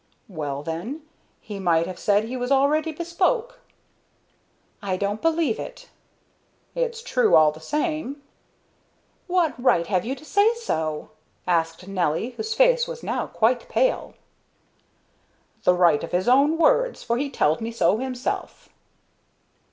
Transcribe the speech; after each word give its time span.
"Well, 0.29 0.63
then, 0.63 1.03
he 1.41 1.59
might 1.59 1.85
have 1.85 1.99
said 1.99 2.23
he 2.23 2.35
was 2.35 2.51
already 2.51 2.91
bespoke." 2.91 3.59
"I 4.81 4.97
don't 4.97 5.21
believe 5.21 5.59
it." 5.59 5.89
"It's 6.73 7.03
true, 7.03 7.35
all 7.35 7.51
the 7.51 7.59
same." 7.59 8.19
"What 9.27 9.53
right 9.63 9.85
have 9.85 10.03
you 10.03 10.15
to 10.15 10.25
say 10.25 10.55
so?" 10.55 11.11
asked 11.45 11.87
Nelly, 11.87 12.31
whose 12.31 12.55
face 12.55 12.87
was 12.87 13.03
now 13.03 13.27
quite 13.27 13.69
pale. 13.69 14.15
"The 15.65 15.75
right 15.75 16.03
of 16.03 16.13
his 16.13 16.27
own 16.27 16.57
words, 16.57 17.03
for 17.03 17.19
he 17.19 17.29
telled 17.29 17.61
me 17.61 17.71
so 17.71 17.97
himself." 17.97 18.69